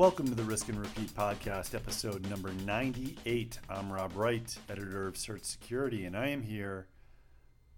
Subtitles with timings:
[0.00, 3.58] Welcome to the Risk and Repeat podcast, episode number 98.
[3.68, 6.86] I'm Rob Wright, editor of Search Security, and I am here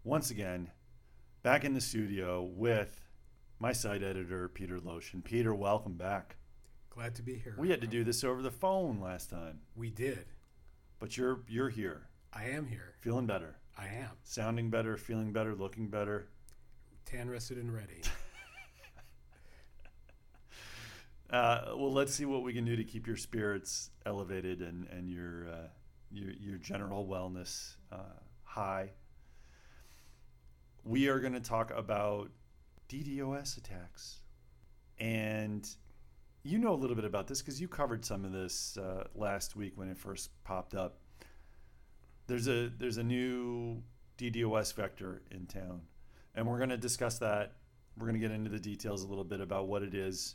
[0.04, 0.70] once again
[1.42, 3.02] back in the studio with
[3.58, 5.24] my site editor, Peter Loshin.
[5.24, 6.36] Peter, welcome back.
[6.90, 7.56] Glad to be here.
[7.58, 10.26] We had to do this over the phone last time, We did.
[11.00, 12.02] but you're you're here,
[12.32, 12.94] I am here.
[13.00, 14.10] feeling better, I am.
[14.22, 16.28] sounding better, feeling better, looking better.
[17.04, 18.02] Tan rested and ready.
[21.32, 25.08] Uh, well, let's see what we can do to keep your spirits elevated and and
[25.08, 25.68] your uh,
[26.10, 28.90] your your general wellness uh, high.
[30.84, 32.30] We are going to talk about
[32.90, 34.18] DDoS attacks,
[34.98, 35.66] and
[36.42, 39.56] you know a little bit about this because you covered some of this uh, last
[39.56, 40.98] week when it first popped up.
[42.26, 43.82] There's a there's a new
[44.18, 45.80] DDoS vector in town,
[46.34, 47.54] and we're going to discuss that.
[47.96, 50.34] We're going to get into the details a little bit about what it is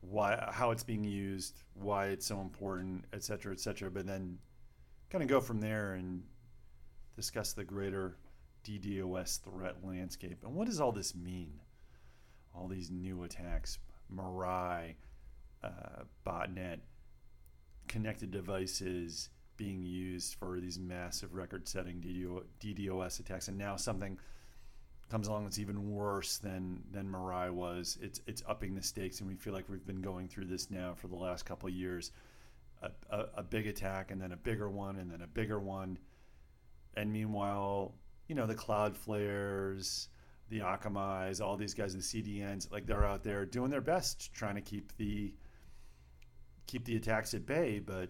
[0.00, 3.90] why how it's being used, why it's so important, et cetera, et cetera.
[3.90, 4.38] But then
[5.10, 6.22] kind of go from there and
[7.16, 8.16] discuss the greater
[8.64, 11.60] DDoS threat landscape and what does all this mean?
[12.54, 13.78] All these new attacks,
[14.14, 14.94] Mirai,
[15.62, 16.78] uh, botnet,
[17.88, 22.00] connected devices being used for these massive record-setting
[22.60, 24.18] DDoS attacks, and now something
[25.10, 27.98] comes along that's even worse than than Mirai was.
[28.00, 30.94] It's it's upping the stakes, and we feel like we've been going through this now
[30.94, 32.12] for the last couple of years.
[32.82, 35.98] A, a, a big attack, and then a bigger one, and then a bigger one,
[36.96, 37.94] and meanwhile,
[38.26, 40.08] you know the Cloudflares,
[40.48, 44.54] the Akamai's, all these guys, the CDNs, like they're out there doing their best trying
[44.54, 45.34] to keep the
[46.66, 48.08] keep the attacks at bay, but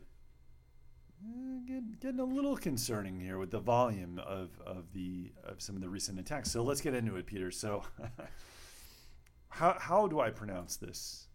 [2.00, 5.88] getting a little concerning here with the volume of, of the of some of the
[5.88, 6.50] recent attacks.
[6.50, 7.50] So let's get into it, Peter.
[7.50, 7.82] So
[9.48, 11.28] how how do I pronounce this?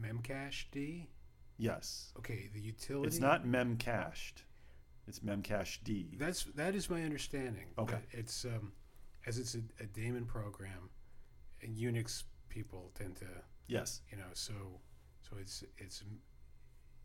[0.00, 1.08] Memcache D.
[1.56, 2.12] Yes.
[2.18, 3.06] Okay, the utility.
[3.06, 4.42] It's not memcached.
[5.06, 6.16] It's memcache D.
[6.18, 7.66] That's that is my understanding.
[7.78, 7.98] Okay.
[8.10, 8.72] It's um,
[9.26, 10.90] as it's a, a daemon program,
[11.62, 13.26] and Unix people tend to
[13.66, 14.02] Yes.
[14.10, 14.52] you know so
[15.22, 16.04] so it's it's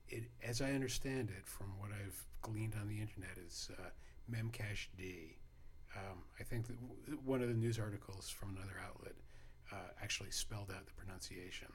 [0.10, 3.90] it as I understand it from what I've gleaned on the internet is uh,
[4.32, 5.38] Memcache D.
[5.96, 9.16] Um, I think that w- one of the news articles from another outlet
[9.72, 11.68] uh, actually spelled out the pronunciation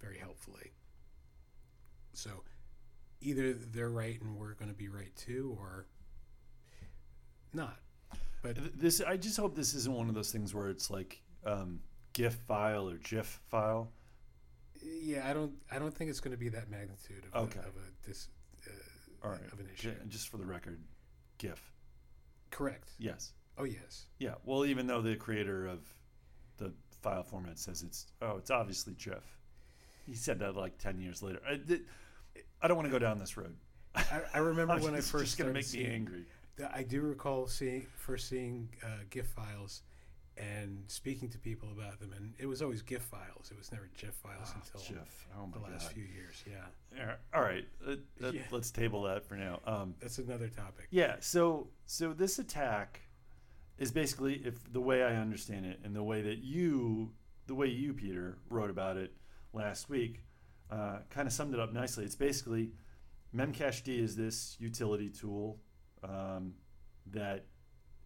[0.00, 0.72] very helpfully.
[2.12, 2.30] So
[3.20, 5.86] either they're right and we're going to be right too, or
[7.52, 7.76] not.
[8.42, 11.80] But This I just hope this isn't one of those things where it's like um,
[12.14, 13.92] GIF file or GIF file.
[14.82, 17.58] Yeah, I don't I don't think it's going to be that magnitude of, Okay.
[17.60, 18.28] a, of a this
[18.66, 18.70] uh,
[19.26, 19.40] All right.
[19.52, 19.90] of an issue.
[19.90, 20.80] J- Just for the record,
[21.38, 21.60] GIF.
[22.50, 22.90] Correct.
[22.98, 23.32] Yes.
[23.58, 24.06] Oh yes.
[24.18, 24.34] Yeah.
[24.44, 25.80] Well, even though the creator of
[26.56, 29.24] the file format says it's oh, it's obviously GIF.
[30.06, 31.40] He said that like ten years later.
[31.48, 31.82] I, th-
[32.62, 33.54] I don't want to go down this road.
[33.94, 36.24] I, I remember when I first just gonna make me angry.
[36.74, 39.82] I do recall seeing first seeing uh, GIF files
[40.40, 43.50] and speaking to people about them, and it was always GIF files.
[43.50, 45.26] It was never GIF files Oh, until GIF.
[45.36, 45.92] Oh the last god.
[45.92, 46.42] few years.
[46.48, 46.64] Yeah,
[46.96, 47.66] Yeah, All right.
[47.86, 48.42] Uh, that- Yeah.
[48.50, 49.60] Let's table that for now.
[49.66, 50.86] Um, that's another topic.
[50.90, 53.00] Yeah, so so this attack
[53.78, 57.12] is basically if the way I understand it and the way that you
[57.46, 59.12] the way you Peter wrote about it
[59.52, 60.22] last week
[60.70, 62.04] uh, kind of summed it up nicely.
[62.04, 62.72] It's basically
[63.34, 65.58] Memcached is this utility tool
[66.02, 66.54] um,
[67.12, 67.46] that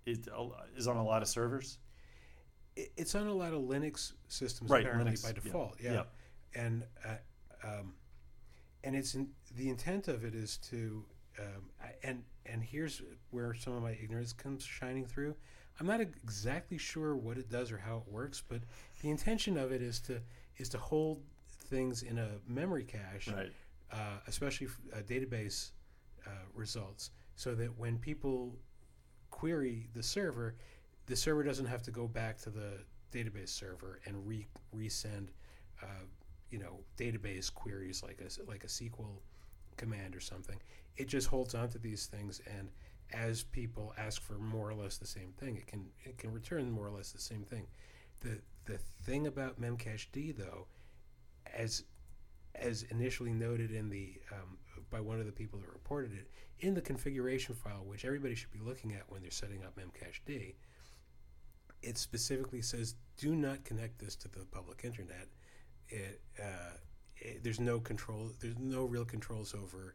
[0.07, 0.29] is,
[0.77, 1.79] is on a lot of servers.
[2.77, 5.77] It, it's on a lot of Linux systems Right, apparently Linux, by default.
[5.83, 6.03] Yeah, yeah.
[6.55, 7.17] and uh,
[7.67, 7.95] um,
[8.83, 11.05] and it's in, the intent of it is to
[11.39, 15.35] um, I- and and here's where some of my ignorance comes shining through.
[15.81, 18.61] I'm not exactly sure what it does or how it works, but
[19.03, 20.21] the intention of it is to
[20.59, 21.23] is to hold
[21.67, 23.51] things in a memory cache, Right.
[23.91, 25.71] uh, especially uh, database
[26.27, 28.57] uh, results, so that when people
[29.31, 30.55] query the server,
[31.07, 32.79] the server doesn't have to go back to the
[33.13, 35.29] database server and re resend,
[35.83, 36.05] uh,
[36.51, 39.21] you know, database queries like a like a SQL
[39.77, 40.57] command or something.
[40.97, 42.69] It just holds on to these things, and
[43.13, 46.71] as people ask for more or less the same thing, it can it can return
[46.71, 47.67] more or less the same thing.
[48.21, 50.67] The the thing about Memcached though,
[51.55, 51.85] as
[52.55, 54.59] as initially noted in the um,
[54.91, 56.31] by one of the people that reported it
[56.61, 60.21] in the configuration file, which everybody should be looking at when they're setting up Memcached,
[61.85, 65.29] it specifically says do not connect this to the public internet.
[65.89, 66.77] It, uh,
[67.17, 68.31] it there's no control.
[68.41, 69.95] There's no real controls over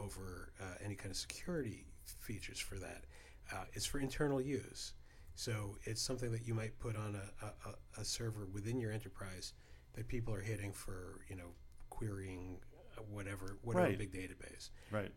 [0.00, 1.84] over uh, any kind of security
[2.20, 3.04] features for that.
[3.52, 4.94] Uh, it's for internal use.
[5.36, 9.52] So it's something that you might put on a, a, a- server within your enterprise
[9.94, 11.50] that people are hitting for you know
[11.90, 12.58] querying
[12.96, 13.98] uh, whatever whatever Right.
[13.98, 14.70] big database.
[14.90, 15.10] Right.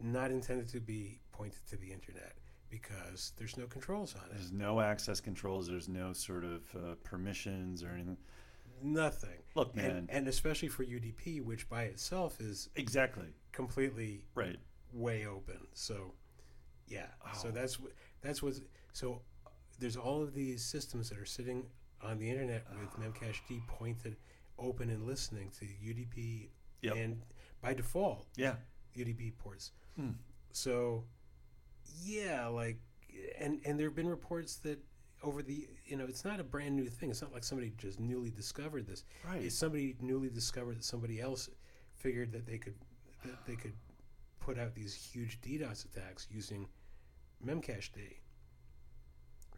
[0.00, 2.34] Not intended to be pointed to the internet
[2.80, 4.34] because there's no controls on it.
[4.34, 5.68] There's no access controls.
[5.68, 8.16] There's no sort of uh, permissions or anything.
[8.82, 9.38] Nothing.
[9.54, 9.90] Look, man.
[9.90, 13.28] And, and especially for UDP, which by itself is exactly.
[13.52, 14.56] completely Right.
[14.92, 15.58] way open.
[15.74, 16.12] So,
[16.88, 17.06] yeah.
[17.40, 17.50] So Oh.
[17.52, 18.54] that's wh- that's what.
[18.92, 19.22] So
[19.78, 21.66] there's all of these systems that are sitting
[22.02, 24.16] on the internet with Memcached pointed,
[24.58, 26.48] open, and listening to UDP,
[26.82, 26.96] Yep.
[26.96, 27.22] and
[27.62, 28.56] by default Yeah.
[28.96, 29.70] UDP ports.
[29.96, 30.10] Hmm.
[30.52, 31.04] So,
[32.02, 32.78] yeah, like,
[33.38, 34.78] and and there have been reports that
[35.22, 37.10] over the you know it's not a brand new thing.
[37.10, 39.04] It's not like somebody just newly discovered this.
[39.26, 39.42] Right.
[39.42, 41.48] It's somebody newly discovered that somebody else
[41.94, 42.74] figured that they could
[43.24, 43.74] that they could
[44.40, 46.68] put out these huge DDoS attacks using
[47.44, 47.92] Memcached.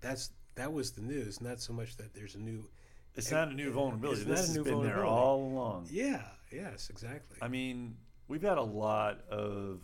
[0.01, 2.69] That's that was the news, not so much that there's a new.
[3.15, 4.21] It's not a new vulnerability.
[4.21, 5.89] It's this has been there all along.
[5.91, 6.23] Yeah.
[6.53, 6.91] Yes.
[6.91, 7.39] Exactly.
[7.41, 7.97] I mean,
[8.29, 9.81] we've had a lot of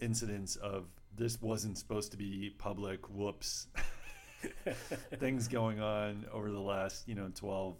[0.00, 3.08] incidents of this wasn't supposed to be public.
[3.10, 3.68] Whoops.
[5.18, 7.76] Things going on over the last, you know, 12,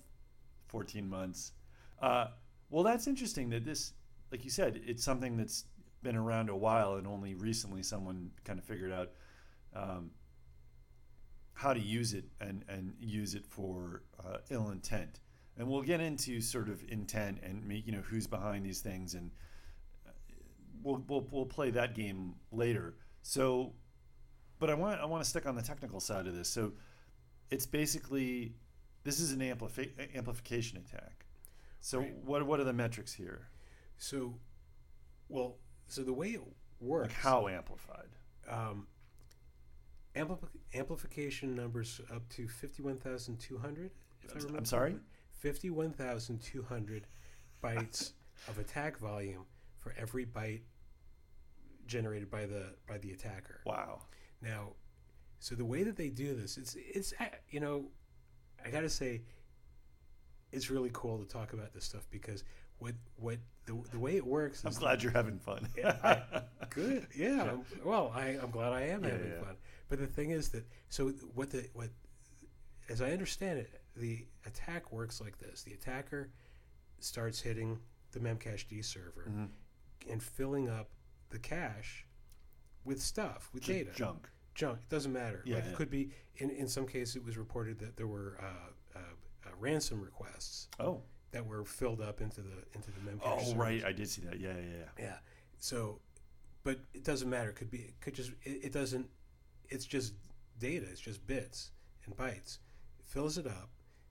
[0.69, 1.53] 14 months.
[2.01, 2.27] Uh,
[2.71, 3.93] well, that's interesting that this,
[4.31, 5.65] like you said, it's something that's
[6.03, 9.11] been around a while and only recently someone kind of figured out
[9.75, 10.11] um,
[11.55, 15.21] how to use it and, and use it for uh, ill intent.
[15.57, 19.31] And we'll get into sort of intent and you know who's behind these things, and
[20.07, 20.11] uh,
[20.83, 22.95] we'll, we'll we'll play that game later.
[23.23, 23.73] So,
[24.59, 26.49] but I want I want to stick on the technical side of this.
[26.49, 26.73] So,
[27.51, 28.55] it's basically
[29.05, 31.27] this is an amplifi- amplification attack.
[31.81, 32.15] So, Right.
[32.25, 33.49] what what are the metrics here?
[33.99, 34.39] so,
[35.29, 36.43] well, so the way it
[36.81, 37.09] works.
[37.09, 38.09] Like how amplified?
[38.49, 38.89] um,
[40.17, 43.93] ampli- amplification numbers up to 51,200.
[44.23, 44.97] If I I'm s- remember I'm sorry?
[45.39, 47.07] 51,200
[47.63, 48.13] bytes
[48.49, 49.45] of attack volume
[49.79, 50.63] for every byte
[51.87, 53.61] generated by the by the attacker.
[53.67, 54.03] Wow.
[54.41, 54.73] Now,
[55.39, 57.87] so the way that they do this, it's it's uh, you know,
[58.65, 59.23] I gotta say,
[60.53, 62.45] it's really cool to talk about this stuff because
[62.79, 65.69] what what the, the way it works I'm glad you're having fun.
[65.85, 66.23] I-
[66.71, 67.07] good.
[67.17, 67.45] Yeah.
[67.45, 67.57] Yeah.
[67.85, 69.39] Well, I, I'm glad I am Yeah, having yeah.
[69.41, 69.57] fun.
[69.89, 71.91] But the thing is that so what the what
[72.89, 76.31] as I understand it, the attack works like this: the attacker
[76.99, 77.79] starts hitting
[78.13, 79.49] the Memcached server Mhm.
[80.11, 80.91] and filling up
[81.33, 82.07] the cache
[82.85, 84.29] with stuff, with data, Junk.
[84.55, 84.79] junk.
[84.79, 85.43] It doesn't matter.
[85.45, 85.71] Yeah, like yeah.
[85.71, 86.11] it could be.
[86.37, 89.03] In in some cases, it was reported that there were uh, uh,
[89.47, 91.03] uh, ransom requests Oh.
[91.33, 93.21] that were filled up into the into the Memcache.
[93.25, 93.55] Oh, servers.
[93.55, 93.85] right.
[93.85, 94.39] I did see that.
[94.41, 95.05] Yeah, yeah, yeah.
[95.05, 95.17] Yeah.
[95.59, 96.01] So,
[96.65, 97.51] but it doesn't matter.
[97.51, 97.79] It could be.
[97.79, 98.33] It could just.
[98.43, 99.07] It, it doesn't.
[99.69, 100.15] It's just
[100.59, 100.87] data.
[100.91, 101.71] It's just bits
[102.07, 102.59] and bytes.
[102.99, 103.71] It fills it up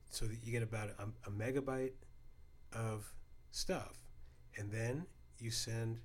[0.09, 1.93] so that you get about a, a megabyte
[2.73, 3.13] of
[3.51, 3.97] stuff,
[4.57, 5.05] and then
[5.39, 5.99] you send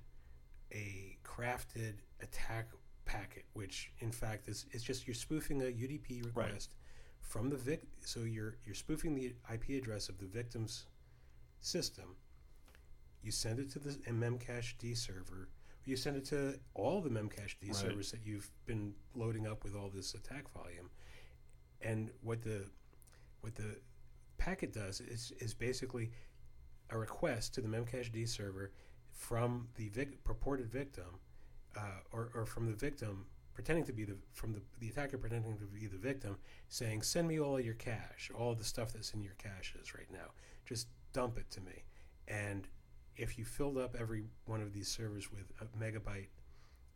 [0.71, 2.69] a crafted attack
[3.05, 6.75] packet, which in fact is it's just you're spoofing a UDP request
[7.21, 7.83] from the vic.
[8.01, 10.85] So you're you're spoofing the IP address of the victim's
[11.61, 12.15] system.
[13.21, 15.49] You send it to the Memcached server.
[15.85, 17.75] You send it to all the Memcached Right.
[17.75, 20.89] servers that you've been loading up with all this attack volume.
[21.81, 22.65] And what the
[23.41, 23.79] what the
[24.37, 26.11] packet does is is basically
[26.89, 28.71] a request to the Memcached server
[29.17, 31.19] from the vic- purported victim,
[31.75, 35.57] uh, or, or from the victim pretending to be the from the the attacker pretending
[35.57, 36.37] to be the victim,
[36.69, 40.29] saying, "Send me all your cache, all the stuff that's in your caches right now.
[40.65, 41.83] Just dump it to me."
[42.27, 42.67] And
[43.15, 46.29] if you filled up every one of these servers with a megabyte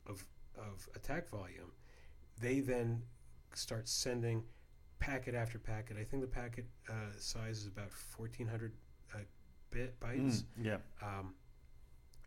[0.05, 0.23] of
[0.55, 1.71] of attack volume,
[2.39, 3.01] they then
[3.55, 4.43] start sending
[4.99, 5.97] packet after packet.
[5.99, 8.73] I think the packet uh, size is about fourteen hundred
[9.15, 9.19] uh,
[9.71, 10.43] bit bytes.
[10.43, 10.77] Mm, yeah.
[11.01, 11.33] Um,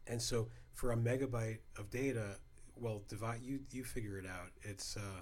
[0.06, 2.36] and so for a megabyte of data,
[2.76, 4.50] well, divide you you figure it out.
[4.62, 5.20] It's uh,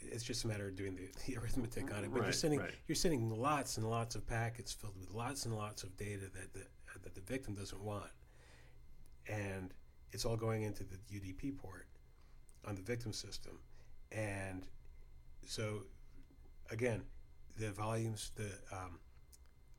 [0.00, 2.12] it's just a matter of doing the, the arithmetic on it.
[2.12, 2.74] But you're sending right.
[2.86, 6.52] you're sending lots and lots of packets filled with lots and lots of data that
[6.52, 6.66] the
[7.02, 8.10] that the victim doesn't want,
[9.28, 9.72] and
[10.12, 11.86] it's all going into the UDP port
[12.66, 13.58] on the victim system,
[14.12, 14.66] and
[15.46, 15.84] so
[16.70, 17.02] again,
[17.56, 18.98] the volumes the um,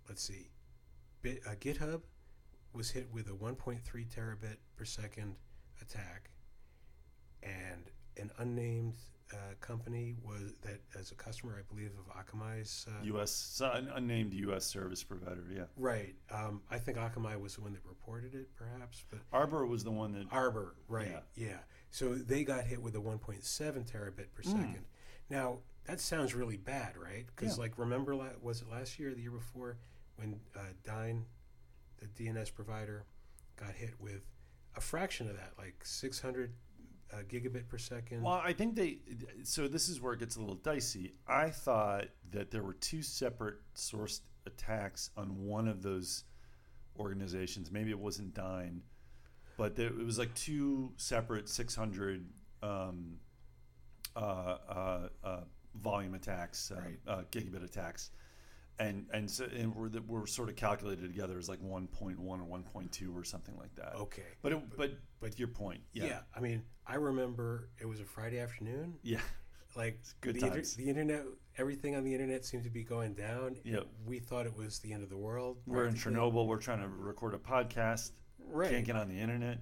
[0.07, 0.49] let's see,
[1.21, 2.01] Bit, uh, GitHub
[2.73, 5.35] was hit with a 1.3 terabit per second
[5.81, 6.29] attack,
[7.43, 8.95] and an unnamed
[9.31, 12.87] uh, company was that as a customer, I believe, of Akamai's.
[12.89, 13.61] Uh, U.S.
[13.63, 14.65] an unnamed U.S.
[14.65, 15.45] service provider.
[15.55, 15.63] Yeah.
[15.77, 16.15] right.
[16.31, 19.91] Um, I think Akamai was the one that reported it, perhaps, but Arbor was the
[19.91, 20.25] one that.
[20.31, 21.21] Arbor, right?
[21.35, 21.47] Yeah.
[21.47, 21.57] Yeah.
[21.91, 23.43] So they got hit with a 1.7
[23.91, 24.85] terabit per second.
[25.29, 27.25] Now that sounds really bad, right?
[27.35, 27.63] Because Yeah.
[27.63, 29.77] like remember, la- was it last year or the year before
[30.17, 31.23] when uh, Dyn
[31.99, 33.05] the DNS provider
[33.55, 34.21] got hit with
[34.75, 36.53] a fraction of that, like 600
[37.11, 38.21] uh, gigabit per second.
[38.21, 38.99] Well, I think they.
[39.43, 41.13] So this is where it gets a little dicey.
[41.27, 46.23] I thought that there were two separate sourced attacks on one of those
[46.99, 47.71] organizations.
[47.71, 48.81] Maybe it wasn't Dyn,
[49.57, 52.25] but there, it was like two separate 600
[52.61, 53.17] um,
[54.15, 55.39] uh, uh, uh,
[55.75, 56.99] volume attacks, uh, Right.
[57.07, 58.11] uh, gigabit attacks.
[58.79, 62.59] And and so and we're, the- we're sort of calculated together as like 1.1 or
[62.63, 63.93] 1.2 or something like that.
[63.95, 64.23] okay.
[64.41, 66.05] But it, but but your point, Yeah.
[66.05, 68.95] yeah, I mean, I remember it was a Friday afternoon.
[69.03, 69.19] yeah,
[69.75, 71.25] Like good the, inter- the internet,
[71.57, 73.57] everything on the internet seemed to be going down.
[73.65, 73.85] Yep.
[74.05, 75.57] We thought it was the end of the world.
[75.67, 75.95] We're in.
[75.95, 76.47] Chernobyl.
[76.47, 78.11] We're trying to record a podcast.
[78.49, 78.69] Right.
[78.71, 79.59] Can't get on the internet.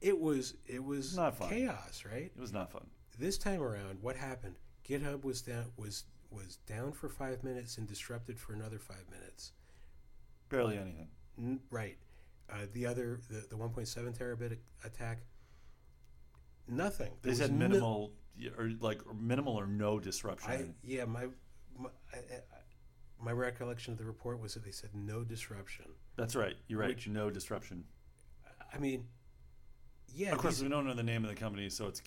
[0.00, 1.48] It was it was Not fun.
[1.48, 2.30] chaos, right?
[2.36, 2.86] It was not fun.
[3.18, 4.54] This time around, what happened?
[4.88, 9.52] GitHub was down was was down for five minutes and disrupted for another five minutes.
[10.48, 11.08] Barely anything.
[11.38, 11.96] N- right.
[12.50, 15.18] Uh, the other the, the 1.7 terabit a- attack.
[16.68, 17.12] Nothing.
[17.22, 18.12] They There said was no- minimal
[18.58, 20.50] or like or minimal or no disruption.
[20.50, 21.26] I yeah my
[21.78, 25.86] my, I, I, my recollection of the report was that they said no disruption.
[26.16, 26.54] That's right.
[26.68, 26.88] You're right.
[26.90, 27.84] Which- no disruption.
[28.74, 29.06] I mean,
[30.14, 30.32] yeah.
[30.32, 32.02] of course, we don't know the name of the company, so it's.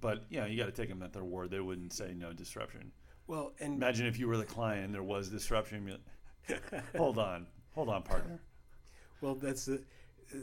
[0.00, 1.50] But yeah, you got to take them at their word.
[1.50, 2.92] They wouldn't say no disruption.
[3.26, 5.86] Well, and Imagine if you were the client, and there was disruption.
[5.86, 5.98] you'd
[6.48, 8.40] be like, Hold on, hold on, partner.
[9.20, 9.82] well, that's the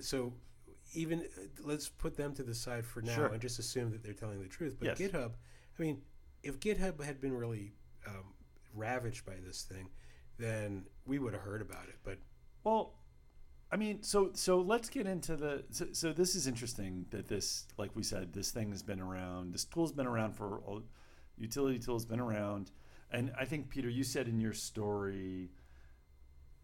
[0.01, 0.33] so
[0.93, 1.25] even
[1.63, 3.25] let's put them to the side for now Sure.
[3.27, 4.75] and just assume that they're telling the truth.
[4.79, 4.99] But Yes.
[5.11, 5.31] GitHub,
[5.77, 6.01] I mean,
[6.43, 7.73] if GitHub had been really
[8.07, 8.33] um,
[8.73, 9.89] ravaged by this thing,
[10.37, 11.95] then we would have heard about it.
[12.03, 12.17] But
[12.63, 12.93] Well,
[13.71, 15.63] I mean, so so let's get into the.
[15.71, 19.53] So, so this is interesting that this, like we said, this thing has been around.
[19.53, 20.61] This tool's been around for
[21.37, 22.71] utility tool's been around,
[23.11, 25.49] and I think Peter, you said in your story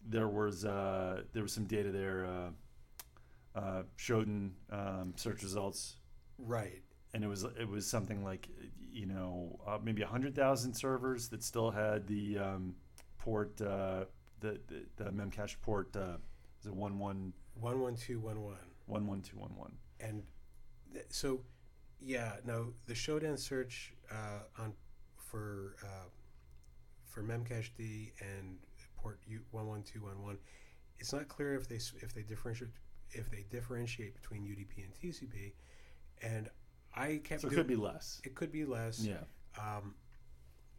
[0.07, 2.25] there was uh, there was some data there.
[2.25, 5.97] Uh, uh, Shodan um, search results,
[6.37, 6.81] right,
[7.13, 8.47] and it was it was something like
[8.91, 12.75] you know uh, maybe hundred thousand servers that still had the um,
[13.17, 14.05] port uh,
[14.39, 15.95] the, the the memcache port.
[15.95, 16.17] Uh,
[16.59, 18.55] is it one one one one two one one.
[18.85, 19.73] one one two one one?
[19.99, 20.21] and
[20.93, 21.41] th- so
[21.99, 24.73] yeah no the Shodan search uh, on
[25.17, 26.07] for uh,
[27.05, 27.71] for memcached
[28.21, 28.57] and
[28.97, 30.37] port 11211
[30.99, 32.71] it's not clear if they if they differentiate
[33.11, 35.53] if they differentiate between UDP and TCP
[36.21, 36.49] and
[36.95, 38.21] I kept So it could be less.
[38.23, 39.17] it could be less Yeah.
[39.59, 39.93] um,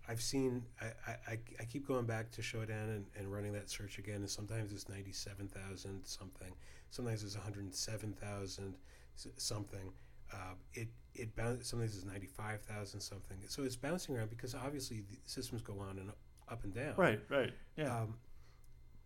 [0.09, 3.99] I've seen I, I, I- keep going back to Shodan and, and running that search
[3.99, 6.53] again and sometimes it's 97,000 something
[6.91, 8.75] sometimes it's 107,000
[9.17, 9.93] s- something
[10.33, 15.17] uh, it it bounce, sometimes it's 95,000 something so it's bouncing around because obviously the
[15.27, 16.11] systems go on and
[16.49, 17.21] up and down Right.
[17.29, 17.53] Right.
[17.77, 17.95] Yeah.
[18.03, 18.15] um,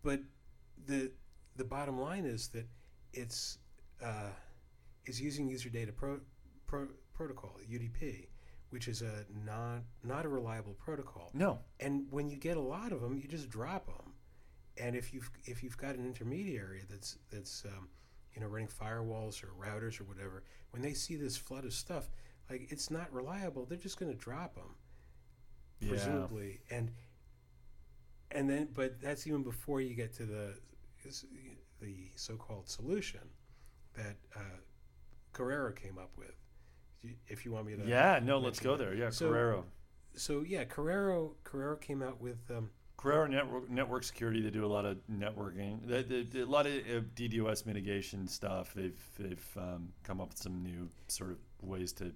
[0.03, 0.19] but
[0.85, 1.11] the
[1.55, 2.67] the bottom line is that
[3.13, 3.57] it's
[4.03, 4.29] uh,
[5.05, 6.19] is using user data pro,
[6.67, 8.27] pro, protocol UDP,
[8.69, 11.29] which is a non not a reliable protocol.
[11.33, 11.59] no.
[11.79, 14.13] And when you get a lot of them, you just drop them.
[14.77, 17.87] And if you've if you've got an intermediary that's that's um,
[18.33, 22.09] you know running firewalls or routers or whatever, when they see this flood of stuff,
[22.49, 24.75] like it's not reliable, they're just going to drop them
[25.79, 25.89] Yeah.
[25.89, 26.91] presumably and
[28.31, 30.53] and then but that's even before you get to the
[31.81, 33.19] the so-called solution
[33.93, 34.39] that uh,
[35.33, 36.33] Corero came up with
[37.27, 38.19] if you want me to Yeah.
[38.23, 38.39] No.
[38.39, 38.83] Let's go that.
[38.85, 38.93] there.
[38.95, 39.09] Yeah.
[39.09, 39.63] So- Corero.
[40.15, 42.69] so yeah Corero Corero came out with um,
[43.03, 44.41] Corero network network security.
[44.41, 45.85] They do a lot of networking.
[45.85, 48.73] They, they, they- a lot of uh, DDoS mitigation stuff.
[48.73, 52.13] They've they've um, come up with some new sort of ways to,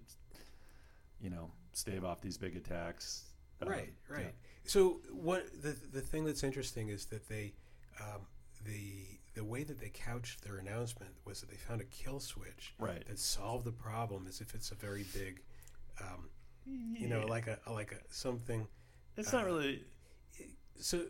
[1.22, 3.26] you know, stave off these big attacks.
[3.62, 4.16] Uh, right yeah.
[4.16, 7.54] right so what the the thing that's interesting is that they
[8.00, 8.22] um,
[8.66, 9.04] the
[9.34, 13.04] the way that they couched their announcement was that they found a kill switch Right.
[13.08, 15.42] that solved the problem as if it's a very big
[16.00, 16.30] um,
[16.66, 18.68] you know like a like a something
[19.16, 19.84] it's not uh, really.
[20.80, 21.06] So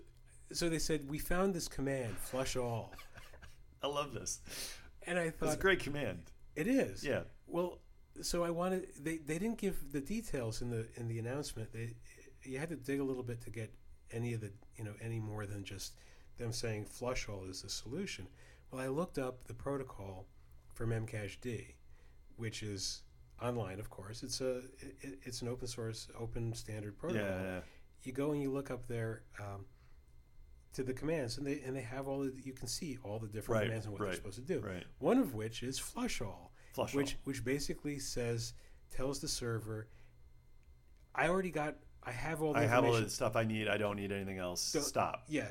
[0.51, 2.93] so they said we found this command flush all
[3.83, 4.39] I love this.
[5.05, 6.19] and i thought It's a great command.
[6.55, 7.21] it is Yeah.
[7.47, 7.79] well
[8.21, 11.93] so i wanted they, they didn't give the details in the in the announcement they
[12.43, 13.71] you had to dig a little bit to get
[14.12, 15.93] any of the you know any more than just
[16.38, 18.27] them saying flush all is the solution
[18.71, 20.25] well i looked up the protocol
[20.74, 21.75] for memcached
[22.38, 23.01] which is
[23.41, 27.00] online of course it's a it, it's an open source open standard Yeah.
[27.01, 27.59] protocol yeah.
[28.04, 29.66] You go and you look up there um,
[30.74, 33.27] to the commands, and they and they have all the, you can see all the
[33.27, 34.60] different Right, commands and what right, they're supposed to do.
[34.60, 34.84] Right.
[35.00, 37.20] One of which is flush all, Flush which all.
[37.25, 38.54] which basically says
[38.96, 39.88] tells the server,
[41.13, 43.68] I already got, I have all the I have all the stuff I need.
[43.68, 44.72] I don't need anything else.
[44.72, 45.24] Don't- Stop.
[45.27, 45.48] Yeah,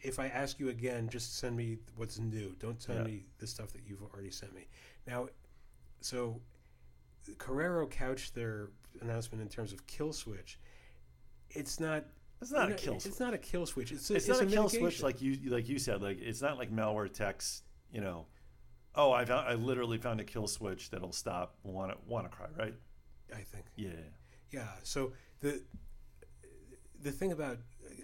[0.00, 2.54] if I ask you again, just send me what's new.
[2.58, 3.04] Don't send Yeah.
[3.04, 4.66] me the stuff that you've already sent me.
[5.06, 5.28] Now,
[6.00, 6.40] so
[7.36, 8.70] Corero couched their
[9.02, 10.58] announcement in terms of kill switch.
[11.50, 12.04] It's not.
[12.40, 13.90] It's not you a know, kill It's not a kill switch.
[13.90, 16.02] It's, a, It's, not a kill switch like you like you said.
[16.02, 17.64] Like it's not like malware text.
[17.92, 18.26] You know,
[18.94, 22.56] oh, I found I literally found a kill switch that'll stop want WannaCry.
[22.56, 22.74] right?
[23.34, 23.66] I think.
[23.76, 23.90] Yeah.
[24.50, 24.68] Yeah.
[24.82, 25.62] So the
[27.00, 27.58] the thing about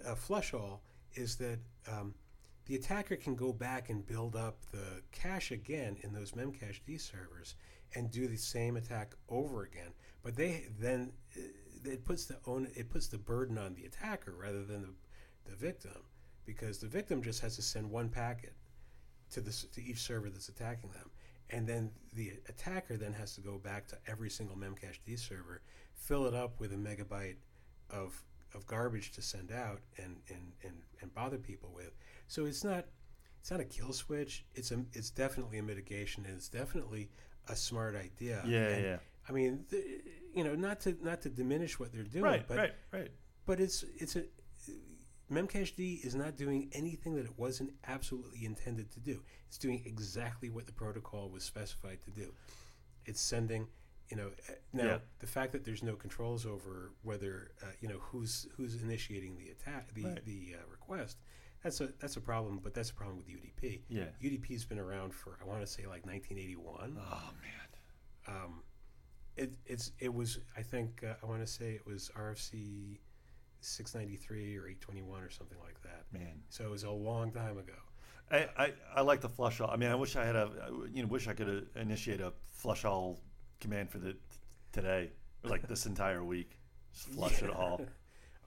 [0.06, 0.82] uh, flush all
[1.14, 1.58] is that
[1.90, 2.14] um,
[2.66, 6.98] the attacker can go back and build up the cache again in those memcached D
[6.98, 7.56] servers
[7.94, 9.92] and do the same attack over again.
[10.22, 11.40] But they then uh,
[11.84, 15.56] it puts the own it puts the burden on the attacker rather than the, the
[15.56, 16.02] victim
[16.46, 18.52] because the victim just has to send one packet
[19.30, 21.10] to this to each server that's attacking them.
[21.50, 25.60] And then the attacker then has to go back to every single memcached server,
[25.94, 27.36] fill it up with a megabyte
[27.90, 28.22] of
[28.54, 31.90] of garbage to send out and, and, and, and bother people with.
[32.28, 32.86] So it's not
[33.40, 34.44] it's not a kill switch.
[34.54, 37.10] It's a it's definitely a mitigation and it's definitely
[37.48, 38.42] a smart idea.
[38.46, 38.96] Yeah, And, yeah.
[39.28, 39.84] I mean, th-
[40.34, 43.10] you know, not to not to diminish what they're doing, Right, but right, right.
[43.46, 44.24] but it's it's a
[45.32, 49.22] Memcached is not doing anything that it wasn't absolutely intended to do.
[49.48, 52.34] It's doing exactly what the protocol was specified to do.
[53.06, 53.66] It's sending,
[54.10, 54.98] you know, uh, now Yeah.
[55.20, 59.48] the fact that there's no controls over whether uh, you know who's who's initiating the
[59.48, 60.24] attack, the Right.
[60.26, 61.16] the uh, request.
[61.62, 63.80] That's a that's a problem, but that's a problem with UDP.
[63.88, 64.08] Yeah.
[64.22, 66.98] UDP's been around for I want to say like 1981.
[67.00, 68.36] Oh man.
[68.36, 68.62] Um,
[69.36, 72.98] it it's it was I think uh, I want to say it was RFC
[73.60, 76.04] 693 or 821 or something like that.
[76.12, 76.42] Man.
[76.50, 77.72] So it was a long time ago.
[78.30, 79.70] I, I, I like the flush all.
[79.70, 80.50] I mean, I wish I had a,
[80.92, 83.20] you know, wish I could uh, initiate a flush all
[83.60, 84.16] command for the
[84.72, 85.10] today,
[85.42, 86.58] like this entire week.
[86.92, 87.82] Just flush it all.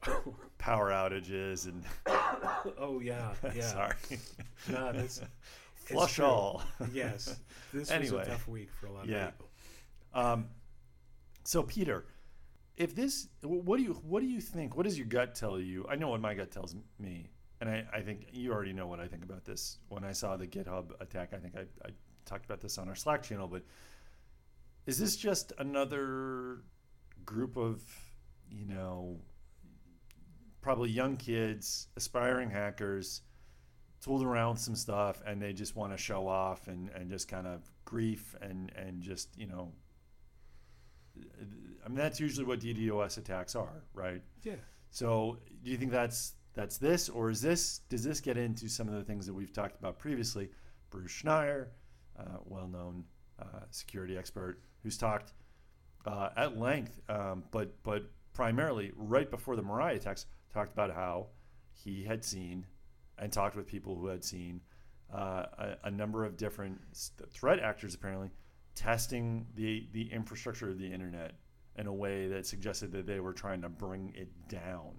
[0.58, 1.84] Power outages and
[2.79, 3.62] oh yeah, yeah.
[3.65, 3.96] sorry,
[4.70, 5.21] No, that's
[5.76, 6.63] flush all.
[6.93, 7.39] yes.
[7.73, 8.17] This Anyway.
[8.19, 9.28] was a tough week for a lot Yeah.
[9.28, 9.47] of people.
[10.13, 10.45] Um,
[11.47, 12.03] so Peter,
[12.75, 14.75] if this, what do you, what do you think?
[14.75, 15.86] What does your gut tell you?
[15.89, 17.29] I know what my gut tells me,
[17.62, 19.77] and I, I think you already know what I think about this.
[19.88, 21.91] When I saw the GitHub attack, I think I, I
[22.25, 23.47] talked about this on our Slack channel.
[23.47, 23.63] But
[24.88, 26.63] is this just another
[27.23, 27.81] group of,
[28.51, 29.17] you know,
[30.60, 33.21] probably young kids, aspiring hackers,
[34.03, 37.47] tooling around some stuff, and they just want to show off and, and just kind
[37.47, 39.71] of grief and and just you know
[41.86, 44.21] I mean that's usually what DDoS attacks are, right?
[44.43, 44.56] Yeah.
[44.89, 48.88] So do you think that's that's this, or is this does this get into some
[48.88, 50.49] of the things that we've talked about previously?
[50.89, 51.67] Bruce Schneier,
[52.17, 53.03] uh, well-known
[53.39, 55.34] uh, security expert, who's talked
[56.06, 58.03] uh, at length, um, but but
[58.34, 61.27] primarily right before the Mirai attacks, talked about how
[61.73, 62.65] he had seen
[63.19, 64.62] and talked with people who had seen
[65.13, 66.80] uh, a, a number of different
[67.32, 68.30] threat actors apparently
[68.78, 71.34] testing the the infrastructure of the internet
[71.76, 74.94] in a way that suggested that they were trying to bring it down.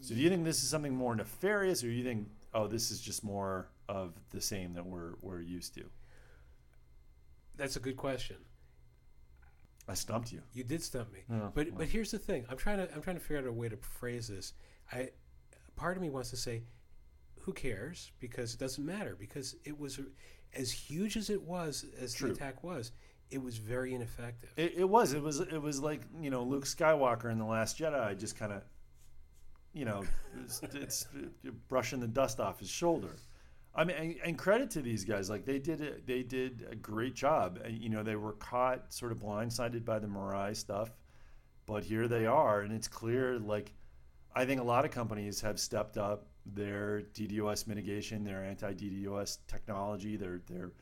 [0.00, 2.90] So do you think this is something more nefarious, or do you think, oh, this
[2.90, 5.84] is just more of the same that we're we're used to?
[7.56, 8.36] That's a good question.
[9.88, 10.42] I stumped you.
[10.52, 11.20] You did stump me.
[11.30, 11.78] Oh, But well.
[11.78, 12.44] but here's the thing.
[12.48, 14.54] I'm trying to I'm trying to figure out a way to phrase this.
[14.92, 15.10] I
[15.76, 16.62] part of me wants to say,
[17.40, 18.10] who cares?
[18.20, 19.16] Because it doesn't matter.
[19.18, 20.00] Because it was
[20.54, 22.28] as huge as it was as True.
[22.28, 22.92] the attack was.
[23.30, 24.52] It was very ineffective.
[24.56, 25.14] It, it was.
[25.14, 25.40] It was.
[25.40, 28.62] It was like you know Luke Skywalker in the Last Jedi, just kind of,
[29.72, 30.04] you know,
[30.44, 31.06] it's, it's
[31.68, 33.16] brushing the dust off his shoulder.
[33.74, 35.30] I mean, and, and credit to these guys.
[35.30, 35.80] Like they did.
[35.80, 37.58] A, they did a great job.
[37.64, 40.90] And, you know, they were caught sort of blindsided by the Mirai stuff,
[41.64, 43.38] but here they are, and it's clear.
[43.38, 43.72] Like,
[44.34, 50.16] I think a lot of companies have stepped up their DDoS mitigation, their anti-DDoS technology,
[50.16, 50.72] their their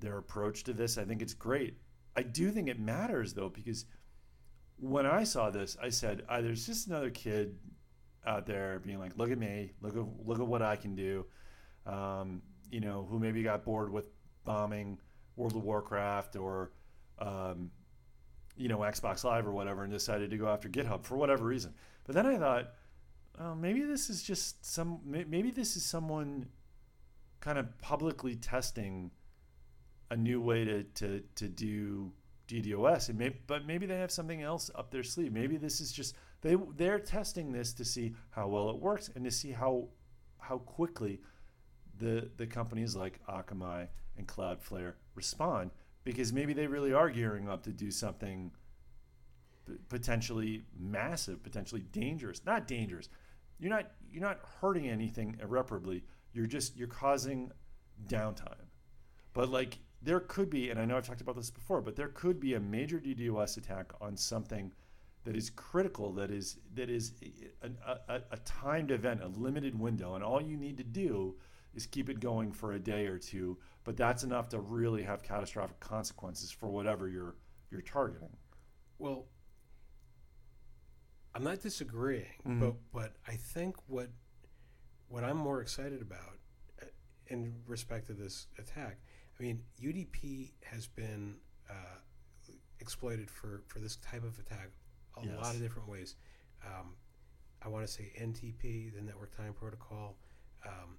[0.00, 0.98] their approach to this.
[0.98, 1.78] I think it's great.
[2.16, 3.86] I do think it matters though because
[4.78, 7.56] when I saw this, I said, ah, "There's just another kid
[8.26, 11.26] out there being like, look at me, look at look at what I can do."
[11.86, 14.06] Um, you know, who maybe got bored with
[14.44, 14.98] bombing
[15.36, 16.72] World of Warcraft or
[17.18, 17.70] um,
[18.56, 21.74] you know Xbox Live or whatever, and decided to go after GitHub for whatever reason.
[22.04, 22.72] But then I thought,
[23.40, 25.00] oh, maybe this is just some.
[25.04, 26.46] Maybe this is someone
[27.40, 29.10] kind of publicly testing
[30.10, 32.12] a new way to, to, to do
[32.48, 35.32] DDoS, and maybe, but maybe they have something else up their sleeve.
[35.32, 39.24] Maybe this is just they they're testing this to see how well it works and
[39.24, 39.88] to see how
[40.38, 41.20] how quickly
[41.98, 45.70] the the companies like Akamai and Cloudflare respond
[46.04, 48.52] because maybe they really are gearing up to do something
[49.88, 52.40] potentially massive, potentially dangerous.
[52.46, 53.08] Not dangerous,
[53.58, 56.04] you're not you're not hurting anything irreparably.
[56.32, 57.50] You're just you're causing
[58.06, 58.66] downtime.
[59.32, 62.08] But like there could be, and I know I've talked about this before, but there
[62.08, 64.72] could be a major DDoS attack on something
[65.24, 67.14] that is critical, that is that is
[67.62, 71.34] a, a, a timed event, a limited window, and all you need to do
[71.74, 73.58] is keep it going for a day or two.
[73.84, 77.34] But that's enough to really have catastrophic consequences for whatever you're
[77.70, 78.36] you're targeting.
[78.98, 79.26] Well,
[81.36, 82.60] I'm not disagreeing, Mhm.
[82.60, 84.10] but but I think what
[85.08, 86.38] what I'm more excited about
[86.82, 86.86] uh,
[87.26, 88.98] in respect to this attack,
[89.38, 91.98] I mean, UDP has been uh,
[92.80, 94.70] exploited for for this type of attack
[95.18, 95.36] a Yes.
[95.36, 96.16] lot of different ways.
[96.64, 96.96] Um,
[97.62, 100.18] I want to say NTP, the Network Time Protocol.
[100.64, 100.98] Um,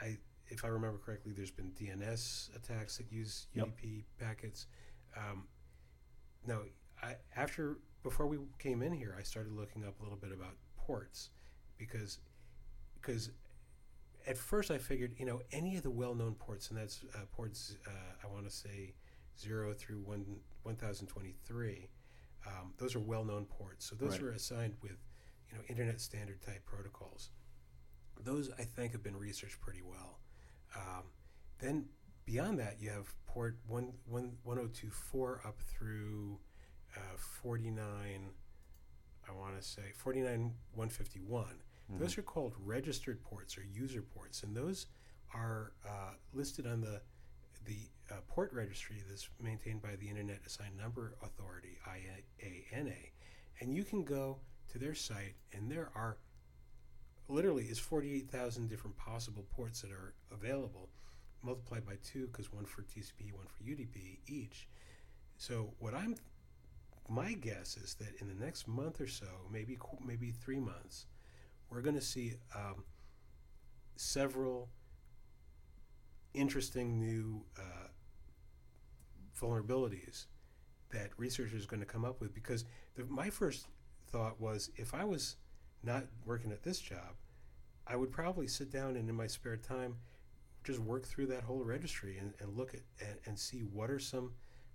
[0.00, 3.66] I, if I remember correctly, there's been DNS attacks that use Yep.
[3.68, 4.68] UDP packets.
[5.16, 5.48] Um,
[6.46, 6.66] no,
[7.02, 7.78] I, after
[8.08, 11.28] before we came in here, I started looking up a little bit about ports
[11.76, 12.18] because
[13.00, 13.30] because
[14.26, 17.76] at first I figured you know any of the well-known ports, and that's uh, ports
[17.86, 17.90] uh,
[18.24, 18.94] I want to say
[19.38, 20.24] zero through one
[20.62, 21.88] one thousand twenty-three.
[22.46, 24.22] Um, those are well-known ports, so those Right.
[24.22, 24.96] are assigned with
[25.50, 27.30] you know internet standard type protocols.
[28.24, 30.18] Those I think have been researched pretty well.
[30.74, 31.04] Um,
[31.58, 31.88] then
[32.24, 36.38] beyond that, you have port one one one zero two four up through
[36.96, 38.30] uh, forty nine.
[39.28, 41.62] I want to say forty nine one fifty one.
[41.90, 44.86] Those are called registered ports or user ports, and those
[45.34, 47.00] are uh, listed on the
[47.64, 47.78] the
[48.10, 53.10] uh, port registry that's maintained by the Internet Assigned Number Authority (IANA),
[53.60, 56.18] and you can go to their site, and there are
[57.28, 60.90] literally is forty eight thousand different possible ports that are available,
[61.42, 64.68] multiplied by two because one for TCP, one for UDP each.
[65.38, 66.16] So what I'm
[67.08, 71.06] my guess is that in the next month or so, maybe maybe three months,
[71.70, 72.84] we're going to see um,
[73.96, 74.68] several
[76.34, 77.88] interesting new uh,
[79.40, 80.26] vulnerabilities
[80.90, 82.34] that researchers are going to come up with.
[82.34, 83.66] Because the, my first
[84.10, 85.36] thought was, if I was
[85.82, 87.16] not working at this job,
[87.86, 89.96] I would probably sit down and in my spare time
[90.64, 93.98] just work through that whole registry and, and look at and, and see what are
[93.98, 94.32] some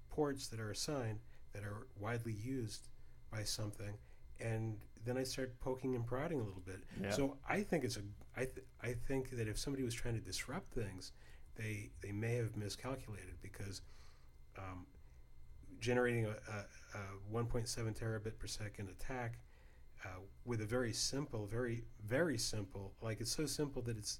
[0.09, 1.19] ports that are assigned
[1.53, 2.87] that are widely used
[3.31, 3.97] by something
[4.39, 6.83] and then I start poking and prodding a little bit.
[7.01, 7.11] Yeah.
[7.11, 8.01] So I think it's a
[8.35, 11.11] I th- I think that if somebody was trying to disrupt things,
[11.55, 13.81] they they may have miscalculated because
[14.57, 14.85] um,
[15.79, 19.39] generating a, a, a 1.7 terabit per second attack
[20.05, 24.19] uh, with a very simple, very very simple, like it's so simple that it's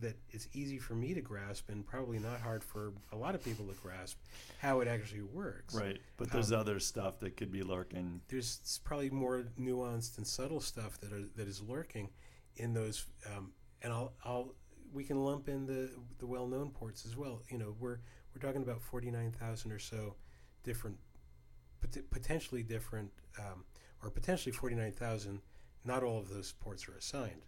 [0.00, 3.42] that it's easy for me to grasp and probably not hard for a lot of
[3.44, 4.18] people to grasp
[4.58, 5.74] how it actually works.
[5.74, 8.20] Right, but there's Um, other stuff that could be lurking.
[8.28, 12.10] there's probably more nuanced and subtle stuff that are that is lurking
[12.56, 13.52] in those um,
[13.82, 14.54] and I'll I'll
[14.92, 17.98] we can lump in the the well-known ports as well you know we're
[18.34, 20.14] we're talking about 49,000 or so
[20.62, 20.96] different
[21.80, 23.64] pot- potentially different um,
[24.02, 25.40] or potentially 49,000
[25.84, 27.42] not all of those ports are assigned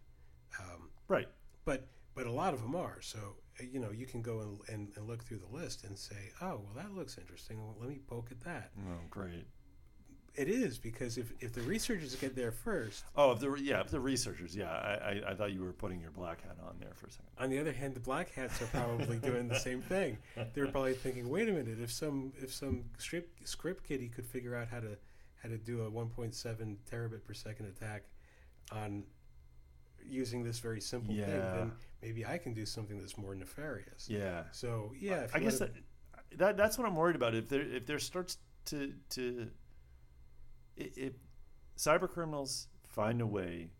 [0.60, 1.28] um, Right.
[1.64, 3.18] but but a lot of them are so
[3.60, 6.30] uh, you know you can go and, and, and look through the list and say
[6.42, 9.46] oh well that looks interesting well, let me poke at that Oh, great.
[10.34, 13.88] it is because if, if the researchers get there first, Oh, if the yeah, if
[13.90, 16.92] the researchers, yeah, I, I, I thought you were putting your black hat on there
[16.94, 17.30] for a second.
[17.38, 20.18] on the other hand, the black hats are probably doing the same thing.
[20.54, 24.54] They're probably thinking, wait a minute, if some if some script script kiddie could figure
[24.54, 24.98] out how to
[25.42, 28.02] how to do a 1.7 terabit per second attack
[28.72, 29.04] on
[30.08, 31.72] using this very simple thing, then
[32.06, 34.08] maybe I can do something that's more nefarious.
[34.08, 35.72] Yeah, So yeah, if I guess that,
[36.36, 37.34] that that's what I'm worried about.
[37.34, 39.48] If there if there starts to to
[40.76, 41.14] if
[41.76, 43.70] cyber criminals find a way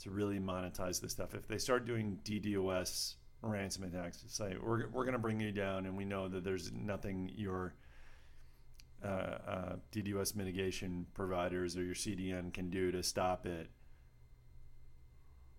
[0.00, 4.88] to really monetize this stuff, if they start doing DDoS ransom attacks, say like we're
[4.88, 7.74] we're gonna bring you down, and we know that there's nothing your
[9.04, 13.68] uh, uh, DDoS mitigation providers or your CDN can do to stop it.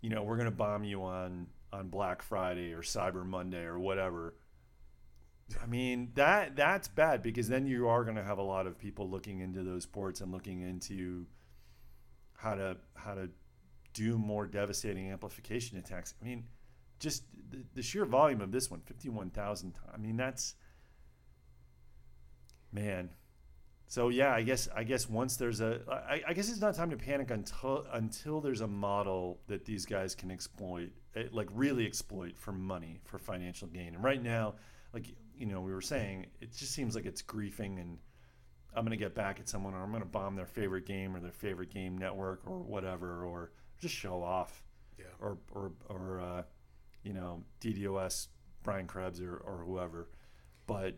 [0.01, 4.35] You know, we're gonna bomb you on on Black Friday or Cyber Monday or whatever.
[5.61, 8.77] I mean that that's bad because then you are going to have a lot of
[8.77, 11.25] people looking into those ports and looking into
[12.35, 13.29] how to how to
[13.93, 16.13] do more devastating amplification attacks.
[16.21, 16.43] I mean,
[16.99, 19.75] just the, the sheer volume of this one, fifty-one thousand.
[19.93, 20.55] I mean, that's
[22.71, 23.09] man.
[23.87, 26.89] So yeah, I guess I guess once there's a, I, I guess it's not time
[26.89, 30.91] to panic until until there's a model that these guys can exploit,
[31.31, 33.95] like really exploit for money for financial gain.
[33.95, 34.55] And right now,
[34.93, 37.99] like you know, we were saying, it just seems like it's griefing and
[38.75, 41.15] I'm going to get back at someone or I'm going to bomb their favorite game
[41.15, 44.63] or their favorite game network or whatever or just show off,
[44.97, 45.05] Yeah.
[45.19, 46.43] or or or uh,
[47.03, 48.27] you know DDoS
[48.63, 50.09] Brian Krebs or, or whoever.
[50.65, 50.97] But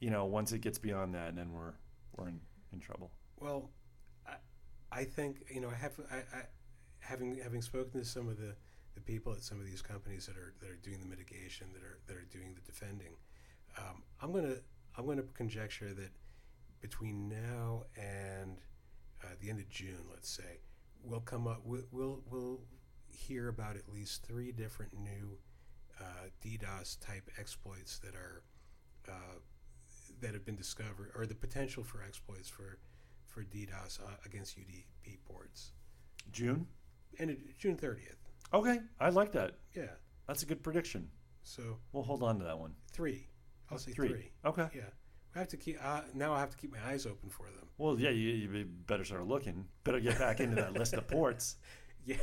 [0.00, 1.74] you know, once it gets beyond that, then we're
[2.16, 2.40] we're in,
[2.72, 3.10] in trouble.
[3.38, 3.70] Well,
[4.26, 4.34] I,
[4.90, 6.42] I think you know I have I, I
[6.98, 8.54] having having spoken to some of the,
[8.96, 11.82] the people at some of these companies that are that are doing the mitigation that
[11.82, 13.14] are that are doing the defending.
[13.78, 14.56] Um, I'm gonna
[14.96, 16.10] I'm gonna conjecture that
[16.80, 18.58] between now and
[19.22, 20.60] uh, the end of June, let's say,
[21.04, 22.60] we'll come up we'll we'll, we'll
[23.10, 25.38] hear about at least three different new
[26.00, 28.42] uh, DDoS type exploits that are
[29.08, 29.38] uh,
[30.20, 32.78] that have been discovered, or the potential for exploits for
[33.26, 35.72] for DDoS uh, against UDP ports.
[36.32, 36.66] June.
[37.18, 38.25] And June 30th.
[38.54, 39.52] Okay, I like that.
[39.74, 39.86] Yeah.
[40.28, 41.08] That's a good prediction.
[41.42, 42.74] So We'll hold on to that one.
[42.92, 43.28] three.
[43.70, 44.08] I'll say Three.
[44.08, 44.30] three.
[44.44, 44.68] Okay.
[44.74, 44.82] Yeah.
[45.34, 46.32] I have to keep uh, now.
[46.32, 47.68] I have to keep my eyes open for them.
[47.78, 49.66] Well, yeah, you, you better start looking.
[49.84, 51.56] Better get back into that list of ports.
[52.04, 52.16] Yeah,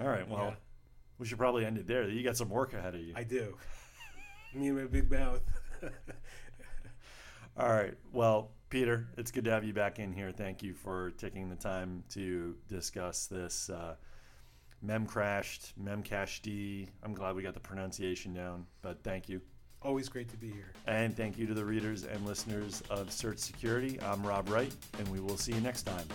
[0.00, 0.28] All right.
[0.28, 0.54] Well, Yeah.
[1.18, 2.08] we should probably end it there.
[2.08, 3.12] You got some work ahead of you.
[3.14, 3.56] I do.
[4.54, 5.42] Me and my big mouth.
[7.56, 7.94] All right.
[8.12, 10.32] Well, Peter, it's good to have you back in here.
[10.32, 13.94] Thank you for taking the time to discuss this uh,
[14.86, 16.88] memcached, memcached.
[17.02, 19.40] I'm glad we got the pronunciation down, but thank you.
[19.82, 20.72] Always great to be here.
[20.86, 24.00] And thank you to the readers and listeners of Search Security.
[24.00, 26.06] I'm Rob Wright, and we will see you next time.